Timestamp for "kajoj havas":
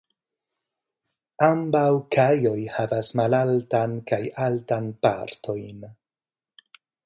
2.15-3.11